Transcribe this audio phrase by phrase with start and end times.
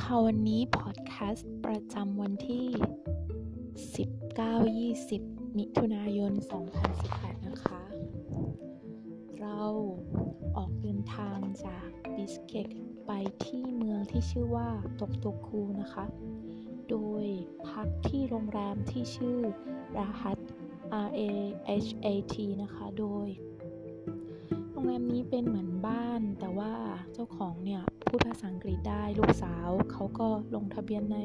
[0.00, 2.66] ค่ะวันนี้พอดแคสต์ประจำวันที่
[5.16, 6.32] 19-20 มิถุนายน
[6.90, 7.82] 2018 นะคะ
[9.40, 9.60] เรา
[10.56, 12.68] ออกเดินทางจากบิสเกต
[13.06, 13.10] ไป
[13.44, 14.68] ที่เมืองที่ชื่อว่า
[15.00, 16.04] ตกโตคูนะคะ
[16.90, 17.24] โดย
[17.68, 19.38] พักที่โรงแรมที่ชื่อ
[19.98, 20.38] ราฮัต
[21.06, 21.20] R A
[21.86, 23.28] H A T นะคะ โดย
[24.82, 26.72] รงแรมนี้เป็นเหมือนบ้าน แต่ว่า
[27.12, 31.16] เจ้าของเนี่ยพูดภาษาอังกฤษได้ลูกสาว เขาก็ลงทะเบียนใน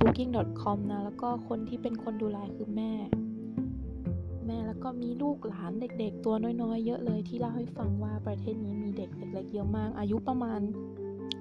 [0.00, 2.92] booking.com นะ แล้วก็คนที่เป็นคนดูแลคือแม่
[4.46, 10.60] แม่แล้วก็มีลูกหลานเด็กๆ ตัวน้อยๆ เยอะเลยที่เล่าให้ฟังว่าประเทศนี้มีเด็กเล็กๆเยอะมาก อายุประมาณ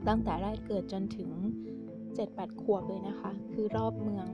[0.07, 1.29] ตั้งแต่แรกเกิดจนถึง
[1.97, 4.27] 7-8 ขวบเลยนะคะ คือรอบเมือง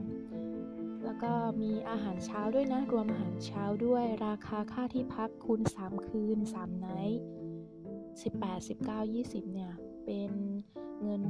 [1.04, 7.20] แล้วก็มีอาหารเช้าด้วยนะ รวมอาหารเช้าด้วย ราคาค่าที่พักคูณ 3 คืน 3 ไนท์
[8.22, 9.72] 18 19 20 เนี่ย
[10.04, 10.32] เป็น
[11.02, 11.20] เงิน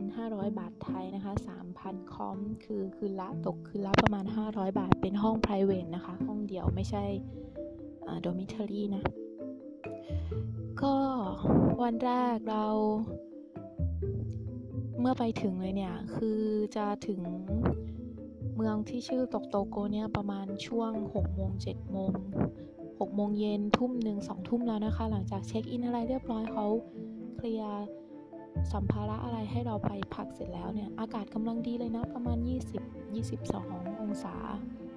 [0.00, 1.32] 1,500 บาทไทยนะคะ
[1.72, 7.04] 3,000 คอม คือคืนละตกคืนละประมาณ 500 บาท เป็นห้อง p r i v a t นะคะ ห้องเดียวไม่ใช่
[8.24, 9.04] dormitory นะ
[10.82, 10.96] ก็
[11.82, 12.66] วันแรกเรา
[15.00, 16.40] เมื่อไปถึงเลยเนี่ย คือ
[16.76, 17.20] จะถึง
[18.56, 22.12] เมืองที่ชื่อตกโตโกเนี่ยประมาณช่วง6โมง7โมง
[22.68, 26.66] 6โมงเย็นทุ่มหนึ่งสองทุ่มแล้วนะคะ หลังจากเช็คอินอะไรเรียบร้อยเขา
[27.36, 27.84] เคลียร์
[28.72, 32.38] สัมภาระอะไรให้เราไปพักเสร็จแล้วเนี่ย อากาศกำลังดีเลยนะ ประมาณ
[32.80, 34.34] 20 22 องศา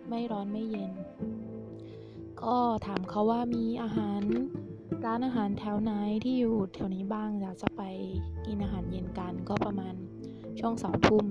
[0.09, 0.91] ไม่ร้อนไม่เย็น
[2.41, 4.21] ก็ถามเขาว่ามีอาหาร
[5.05, 5.91] ร้านอาหารแถวไหน
[6.23, 7.81] ที่อยู่แถวนี้บ้างอยากจะไป
[8.45, 9.93] กินอาหารเย็นกันก็ประมาณ
[10.59, 11.25] ช่วงสองทุ่ม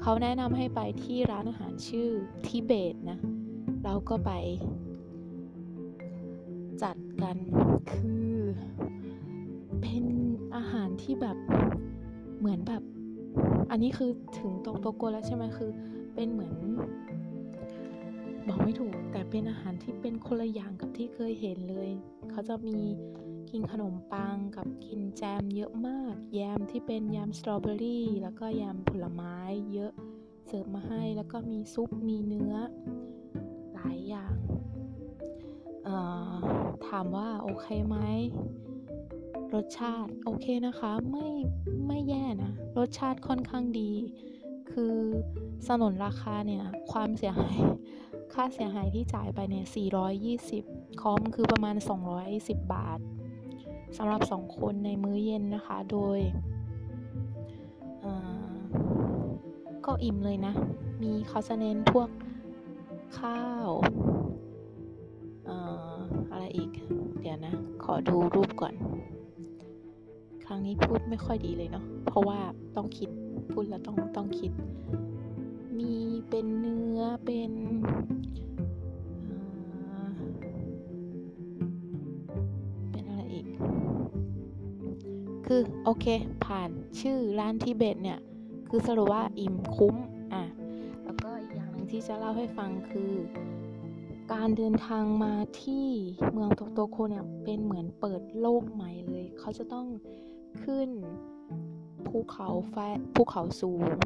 [0.00, 2.08] เขาแนะนำให้ไปที่ร้านอาหารชื่อ
[2.46, 3.18] ทิเบตนะ
[3.84, 4.32] เราก็ไป
[6.82, 7.36] จัดกัน
[7.92, 8.34] คือ
[9.80, 10.04] เป็น
[10.56, 11.36] อาหารที่แบบ
[12.38, 12.82] เหมือนแบบ
[13.70, 15.70] อันนี้คือถึงโตโตโกแล้วใช่ไหมคือ
[16.14, 16.54] เป็นเหมือน
[18.48, 21.90] บอกไม่ถูก แต่เป็นอาหารที่เป็นคนละอย่างกับที่เคยเห็นเลย
[22.30, 22.78] เขาจะมี
[23.56, 29.36] กินขนมปังกับกินแจมเยอะมาก แยมที่เป็นแยมสตรอเบอรี่แล้วก็แยมผลไม้
[29.72, 29.92] เยอะ
[30.46, 32.54] เสิร์ฟมาให้แล้วก็มีซุปมีเนื้อ
[33.74, 34.36] หลายอย่าง
[36.86, 37.96] ถามว่าโอเคไหม
[39.54, 41.28] รสชาติโอเคนะคะไม่
[41.86, 43.92] ไม่แย่นะ รสชาติค่อนข้างดี
[44.70, 44.96] คือ
[45.66, 47.58] สนนราคาเนี่ย ความเสียหาย
[48.32, 49.66] ค่าเสียหายที่จ่ายไปเนี่ย
[50.32, 51.76] 420 คอมคือประมาณ
[52.24, 53.00] 210 บาท
[53.96, 56.18] สำหรับ2คนในมื้อเย็นนะคะ โดย
[59.86, 60.52] ก็อิ่มเลยนะ
[61.02, 62.08] มีเขาจะเน้นพวก
[63.18, 63.70] ข้าว
[66.30, 66.70] อะไรอีก
[67.20, 68.74] เดี๋ยวนะ ขอดูรูปก่อน
[70.44, 72.40] ครั้งนี้พูดไม่ค่อยดีเลยเนาะ เพราะว่า
[72.76, 73.10] ต้องคิด
[73.52, 74.52] พูดแล้วต้องต้องคิด
[75.78, 75.94] มี
[76.28, 77.52] เป็นเนื้อเป็น
[85.46, 86.06] คือโอเค
[86.44, 88.18] ผ่านชื่อร้านทิเบตเนี่ย
[88.68, 89.94] คือสรุปว่าอิ่มคุ้ม
[90.34, 90.44] อะ
[91.04, 93.12] แล้วก็อีกอย่างหนึ่งที่จะเล่าให้ฟังคือ
[94.32, 95.86] การเดินทางมาที่
[96.32, 99.86] เมืองโตโตโคเนี่ยเป็นเหมือนเปิดโลกใหม่เลย เขาจะต้อง
[100.62, 100.90] ขึ้น
[102.06, 102.76] ภูเขาแฟ
[103.14, 103.96] ภูเขาสูง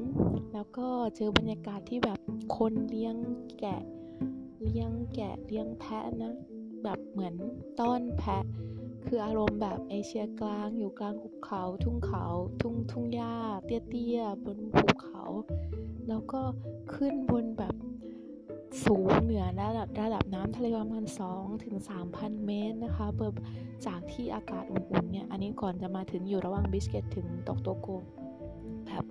[0.53, 2.19] แล้วก็เจอบรรยากาศที่แบบ
[2.57, 3.17] คนเลี้ยง
[3.59, 3.83] แกะ
[4.63, 6.35] เลี้ยงแกะเลี้ยงแพะนะ
[6.85, 7.35] แบบเหมือน
[7.81, 8.45] ต้อนแพะ
[9.11, 12.27] คืออารมณ์แบบเอเชียกลางอยู่กลางหุบเขา ทุ่งเขา
[12.63, 13.37] ทุ่งทุ่งหญ้า
[13.67, 15.23] เตี้ยๆบนภูเขา
[16.09, 16.41] แล้วก็
[16.95, 17.75] ขึ้นบนแบบ
[18.85, 21.05] สูงเหนือระดับระดับน้ำทะเลประมาณ
[21.35, 21.77] 2ถึง
[22.11, 23.29] 3,000 เมตรนะคะเบิ
[23.87, 27.89] จากที่อากาศอุ่นๆเนี่ย อันนี้ก่อนจะมาถึงอยู่ระหว่างบิสเกตถึงตกโตโก
[28.87, 29.05] แบบ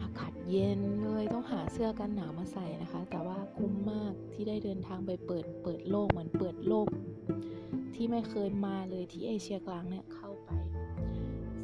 [0.00, 6.88] อากาศเย็นเลยต้องหาเสื้อกันหนาวมาใส่นะคะ แต่ว่าคุ้มมากที่ได้เดินทางไปเปิดเปิดโลกเหมือนเปิดโลก
[7.98, 10.50] ที่ไม่เคยมาเลยที่เอเชียกลางเนี่ยเข้าไป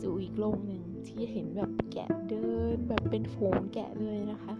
[0.00, 4.54] สู่อีกโลกหนึ่งที่เห็นแบบแกะเดินแบบเป็นฝูงแกะเลยนะคะ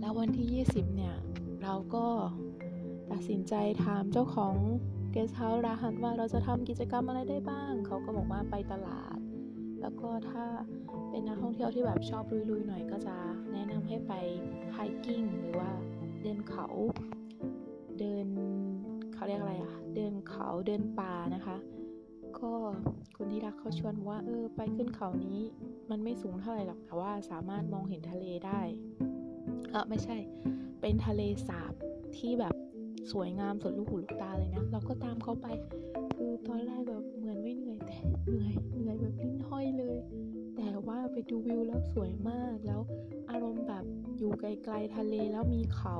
[0.00, 1.14] แล้ววันที่ 20 เนี่ย
[1.62, 2.06] เราก็
[3.10, 3.54] ตัดสินใจ
[3.84, 4.54] ถามเจ้าของ
[5.12, 9.18] เกสเฮาส์ร้านว่าเราจะทำกิจกรรมอะไรได้บ้าง เขาก็บอกว่าไปตลาด
[9.80, 10.44] แล้วก็ถ้า
[11.10, 13.16] เป็นนักท่องเที่ยวที่แบบชอบลุยๆหน่อยก็จะ
[13.52, 14.12] แนะนำให้ไป
[14.74, 15.70] ไฮกิ้งหรือว่า
[16.22, 16.66] เดินเขา
[17.98, 18.28] เดิน
[19.20, 21.56] เขาเรียกอะไรอะเดินเขาเดินป่านะคะ
[22.38, 22.52] ก็
[23.16, 25.40] คนที่รักเขาชวนว่า เออ ไปขึ้นเขานี้
[25.90, 28.60] มันไม่สูงเท่าไหร่หรอกแต่ว่าสามารถมองเห็นทะเลได้
[29.70, 30.16] เออไม่ใช่
[30.80, 31.72] เป็นทะเลสาบ
[32.16, 32.54] ที่แบบ
[33.12, 35.46] สวยงามสุดลูกหูลูกตาเลยนะเราก็ตามเขาไป
[36.14, 39.98] คือตอนแรกแบบเหมือนไม่เหนื่อยแต่เหนื่อยเหนื่อยแบบลิ้นห้อยเลย
[40.56, 42.80] แต่ว่าไปดูวิวแล้วสวยมากแล้ว
[43.30, 43.84] อารมณ์แบบ
[44.18, 45.98] อยู่ไกลๆทะเลแล้วมีเขา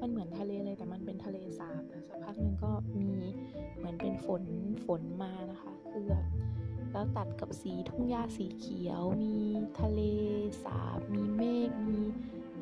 [0.00, 1.82] มันเหมือนทะเลเลยแต่มันเป็นทะเลสาบ
[2.28, 3.12] พักหนึ่งก็มี
[3.76, 4.42] เหมือนเป็นฝน
[4.84, 6.24] ฝนมานะคะคือแบบ
[6.92, 9.36] แล้วตัดกับสีทุ่งหญ้าสีเขียว มี
[9.80, 10.00] ทะเล
[10.64, 12.00] สาบมีเมฆมี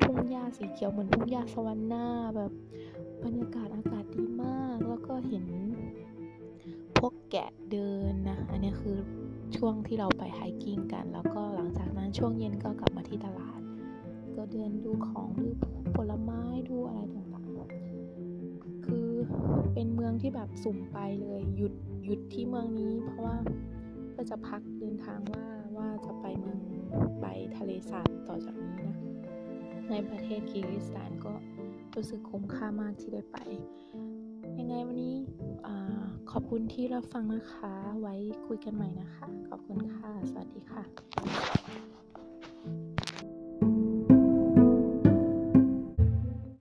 [0.03, 2.05] ทุ่งหญ้าสีเขียวเหมือนทุ่งหญ้าสวรรค์หน้า
[2.35, 2.51] แบบ
[3.23, 5.45] บรรยากาศอากาศดีมาก แล้วก็เห็น
[6.97, 8.97] พวกแกะเดินนะ อันนี้คือ
[9.55, 13.59] ช่วงที่เราไปไฮกิ้งกัน แล้วก็หลังจากนั้นช่วงเย็นก็กลับมาที่ตลาด
[14.35, 15.47] ก็เดินดูของดู
[15.95, 17.26] ผลไม้ดูอะไรต่าง
[19.73, 21.73] เป็นเมืองที่แบบสุ่มไปเลยหยุด
[22.03, 23.37] หยุดที่เมืองนี้ เพราะว่า
[24.09, 25.45] เพื่อจะพักเดินทางว่า
[25.77, 26.59] ว่าจะไปเมือง
[27.21, 27.25] ไป
[27.57, 28.97] ทะเลสาบต่อจากนี้นะ
[29.89, 31.33] ในประเทศคีริสถานก็
[31.95, 33.37] รู้สึกคุ้มค่ามากที่ได้ไป
[34.59, 35.15] ยังไงวันนี้
[36.31, 38.15] ขอบคุณที่รับฟังนะคะ ไว้
[38.47, 40.83] คุยกันใหม่นะคะ ขอบคุณค่ะ สวัสดีค่ะ